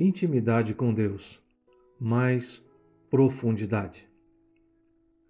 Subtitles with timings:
[0.00, 1.40] Intimidade com Deus,
[2.00, 2.64] mais
[3.10, 4.08] profundidade.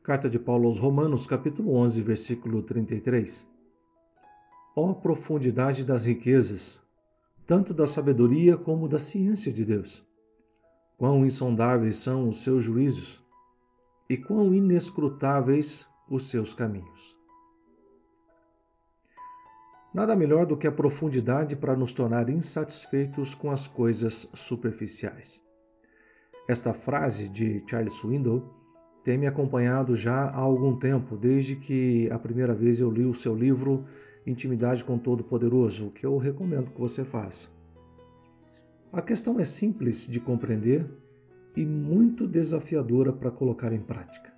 [0.04, 3.46] Carta de Paulo aos Romanos, capítulo 11, versículo 33.
[4.76, 6.80] Ó profundidade das riquezas,
[7.44, 10.06] tanto da sabedoria como da ciência de Deus.
[10.96, 13.20] Quão insondáveis são os seus juízos
[14.08, 17.18] e quão inescrutáveis os seus caminhos.
[19.94, 25.42] Nada melhor do que a profundidade para nos tornar insatisfeitos com as coisas superficiais.
[26.48, 28.42] Esta frase de Charles Swindoll
[29.04, 33.14] tem me acompanhado já há algum tempo, desde que a primeira vez eu li o
[33.14, 33.84] seu livro
[34.26, 37.50] Intimidade com Todo-Poderoso, que eu recomendo que você faça.
[38.90, 40.88] A questão é simples de compreender
[41.54, 44.32] e muito desafiadora para colocar em prática.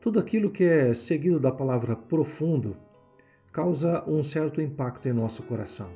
[0.00, 2.76] Tudo aquilo que é seguido da palavra profundo
[3.54, 5.88] causa um certo impacto em nosso coração.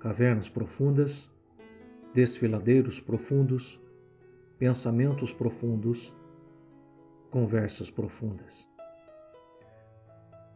[0.00, 1.30] Cavernas profundas,
[2.12, 3.80] desfiladeiros profundos,
[4.58, 6.12] pensamentos profundos,
[7.30, 8.68] conversas profundas.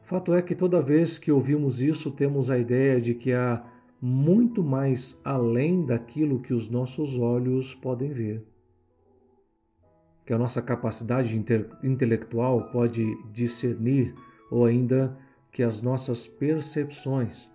[0.02, 3.64] Fato é que toda vez que ouvimos isso, temos a ideia de que há
[4.00, 8.44] muito mais além daquilo que os nossos olhos podem ver.
[10.26, 11.40] Que a nossa capacidade
[11.84, 14.12] intelectual pode discernir
[14.50, 15.16] ou ainda
[15.52, 17.52] que as nossas percepções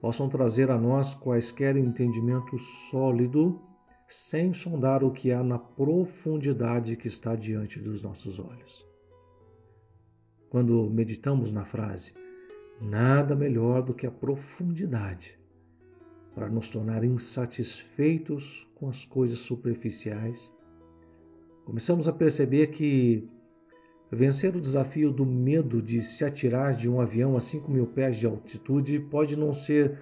[0.00, 3.60] possam trazer a nós quaisquer entendimento sólido,
[4.08, 8.86] sem sondar o que há na profundidade que está diante dos nossos olhos.
[10.48, 12.14] Quando meditamos na frase,
[12.80, 15.38] nada melhor do que a profundidade
[16.34, 20.52] para nos tornar insatisfeitos com as coisas superficiais,
[21.64, 23.28] começamos a perceber que
[24.12, 28.16] Vencer o desafio do medo de se atirar de um avião a 5 mil pés
[28.16, 30.00] de altitude pode não ser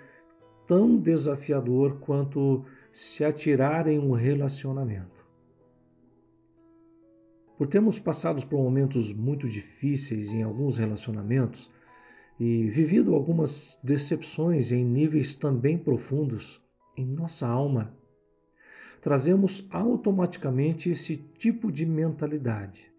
[0.67, 5.29] tão desafiador quanto se atirar em um relacionamento.
[7.59, 11.70] Por termos passado por momentos muito difíceis em alguns relacionamentos
[12.40, 16.64] e vivido algumas decepções em níveis também profundos
[16.96, 17.95] em nossa alma,
[19.02, 22.90] trazemos automaticamente esse tipo de mentalidade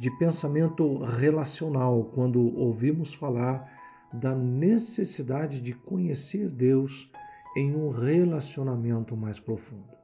[0.00, 3.70] de pensamento relacional quando ouvimos falar
[4.10, 7.12] da necessidade de conhecer Deus
[7.54, 9.94] em um relacionamento mais profundo.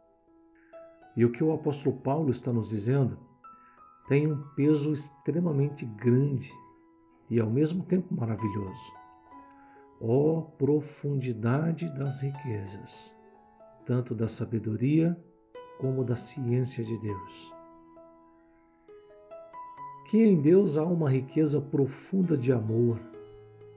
[1.17, 3.19] E o que o apóstolo Paulo está nos dizendo
[4.07, 6.53] tem um peso extremamente grande
[7.31, 8.93] e ao mesmo tempo maravilhoso.
[9.99, 13.17] Ó oh, profundidade das riquezas,
[13.87, 15.19] tanto da sabedoria
[15.81, 17.56] como da ciência de Deus
[20.09, 23.01] que em Deus há uma riqueza profunda de amor,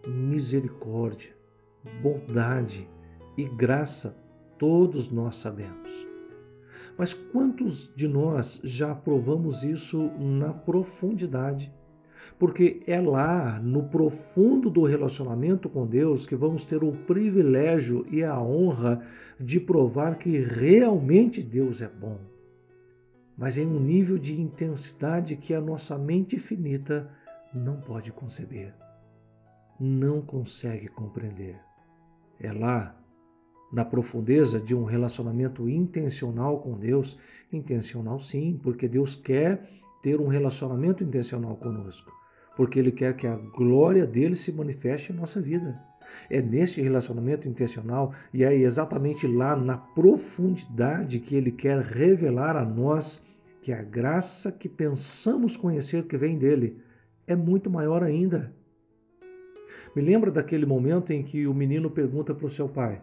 [0.08, 1.32] misericórdia,
[2.04, 2.88] bondade
[3.36, 4.16] e graça,
[4.58, 6.08] todos nós sabemos.
[6.96, 11.74] Mas quantos de nós já provamos isso na profundidade?
[12.38, 18.24] Porque é lá, no profundo do relacionamento com Deus, que vamos ter o privilégio e
[18.24, 19.02] a honra
[19.40, 22.29] de provar que realmente Deus é bom
[23.40, 27.10] mas em um nível de intensidade que a nossa mente finita
[27.54, 28.76] não pode conceber,
[29.80, 31.58] não consegue compreender.
[32.38, 32.94] É lá,
[33.72, 37.18] na profundeza de um relacionamento intencional com Deus,
[37.52, 39.70] intencional sim, porque Deus quer
[40.04, 42.12] ter um relacionamento intencional conosco,
[42.58, 45.82] porque Ele quer que a glória dele se manifeste em nossa vida.
[46.30, 52.66] É neste relacionamento intencional e é exatamente lá na profundidade que Ele quer revelar a
[52.66, 53.29] nós
[53.62, 56.78] que a graça que pensamos conhecer que vem dele
[57.28, 58.54] é muito maior ainda.
[59.96, 63.02] Me lembra daquele momento em que o menino pergunta para o seu pai: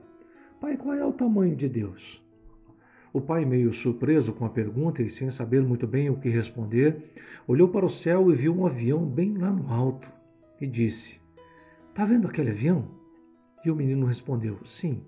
[0.61, 2.25] Pai, qual é o tamanho de Deus?
[3.13, 7.13] O pai, meio surpreso com a pergunta e sem saber muito bem o que responder,
[7.47, 10.13] olhou para o céu e viu um avião bem lá no alto
[10.61, 11.21] e disse:
[11.89, 12.89] Está vendo aquele avião?
[13.65, 15.03] E o menino respondeu: Sim.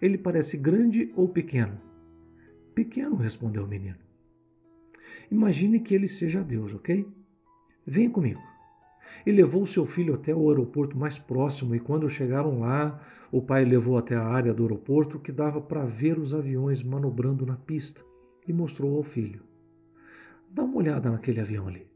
[0.00, 1.80] Ele parece grande ou pequeno?
[2.72, 4.07] Pequeno, respondeu o menino.
[5.30, 7.06] Imagine que ele seja Deus, ok?
[7.86, 8.40] Venha comigo.
[9.26, 13.64] E levou seu filho até o aeroporto mais próximo, e quando chegaram lá, o pai
[13.64, 18.02] levou até a área do aeroporto que dava para ver os aviões manobrando na pista
[18.46, 19.42] e mostrou ao filho.
[20.50, 21.86] Dá uma olhada naquele avião ali.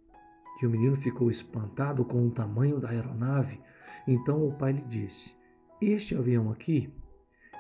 [0.61, 3.61] E o menino ficou espantado com o tamanho da aeronave.
[4.07, 5.35] Então o pai lhe disse:
[5.81, 6.93] Este avião aqui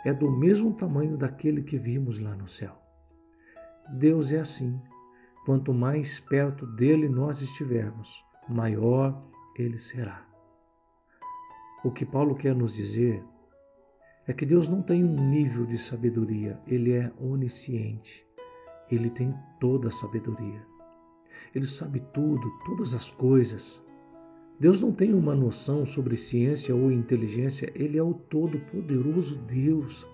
[0.04, 2.76] é do mesmo tamanho daquele que vimos lá no céu.
[3.94, 4.80] Deus é assim
[5.44, 9.22] quanto mais perto dele nós estivermos, maior
[9.56, 10.26] ele será.
[11.84, 13.24] O que Paulo quer nos dizer
[14.26, 18.24] é que Deus não tem um nível de sabedoria, ele é onisciente.
[18.88, 20.64] Ele tem toda a sabedoria.
[21.54, 23.82] Ele sabe tudo, todas as coisas.
[24.60, 30.06] Deus não tem uma noção sobre ciência ou inteligência, ele é o todo-poderoso Deus.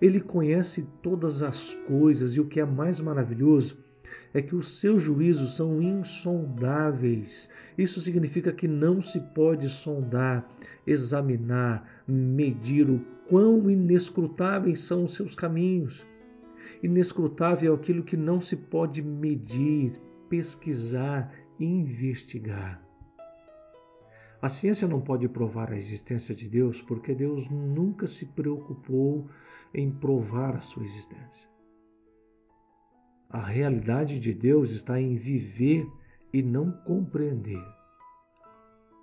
[0.00, 3.85] Ele conhece todas as coisas e o que é mais maravilhoso
[4.36, 7.48] é que os seus juízos são insondáveis.
[7.78, 10.46] Isso significa que não se pode sondar,
[10.86, 16.06] examinar, medir o quão inescrutáveis são os seus caminhos.
[16.82, 19.92] Inescrutável é aquilo que não se pode medir,
[20.28, 22.86] pesquisar, investigar.
[24.42, 29.30] A ciência não pode provar a existência de Deus porque Deus nunca se preocupou
[29.72, 31.55] em provar a sua existência.
[33.28, 35.86] A realidade de Deus está em viver
[36.32, 37.62] e não compreender.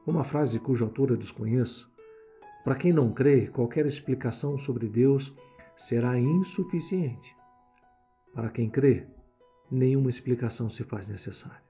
[0.07, 1.91] Uma frase cuja autora desconheço.
[2.63, 5.35] Para quem não crê, qualquer explicação sobre Deus
[5.75, 7.35] será insuficiente.
[8.33, 9.05] Para quem crê,
[9.69, 11.61] nenhuma explicação se faz necessária.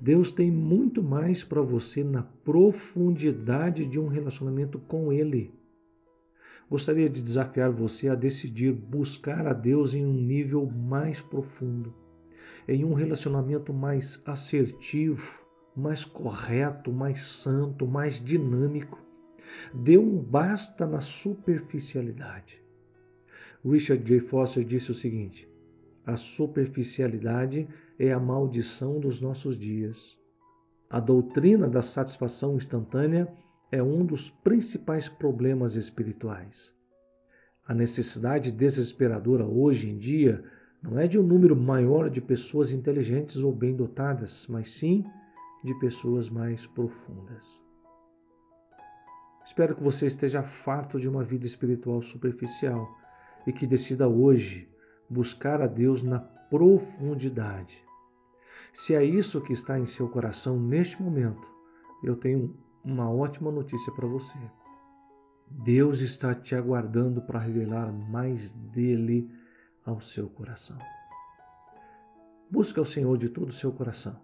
[0.00, 5.52] Deus tem muito mais para você na profundidade de um relacionamento com Ele.
[6.70, 11.94] Gostaria de desafiar você a decidir buscar a Deus em um nível mais profundo,
[12.66, 18.98] em um relacionamento mais assertivo, mais correto, mais santo, mais dinâmico.
[19.72, 22.62] Dê um basta na superficialidade.
[23.64, 24.20] Richard J.
[24.20, 25.48] Foster disse o seguinte:
[26.04, 27.66] a superficialidade
[27.98, 30.18] é a maldição dos nossos dias.
[30.90, 33.28] A doutrina da satisfação instantânea
[33.70, 36.74] é um dos principais problemas espirituais.
[37.66, 40.42] A necessidade desesperadora hoje em dia
[40.82, 45.04] não é de um número maior de pessoas inteligentes ou bem dotadas, mas sim
[45.62, 47.62] de pessoas mais profundas.
[49.44, 52.88] Espero que você esteja farto de uma vida espiritual superficial
[53.46, 54.68] e que decida hoje
[55.10, 57.82] buscar a Deus na profundidade.
[58.72, 61.48] Se é isso que está em seu coração neste momento,
[62.02, 62.54] eu tenho
[62.88, 64.38] uma ótima notícia para você.
[65.50, 69.30] Deus está te aguardando para revelar mais dele
[69.84, 70.78] ao seu coração.
[72.50, 74.18] Busque ao Senhor de todo o seu coração,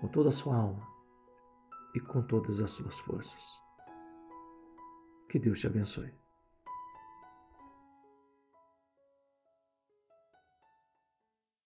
[0.00, 0.86] com toda a sua alma
[1.94, 3.62] e com todas as suas forças.
[5.28, 6.25] Que Deus te abençoe.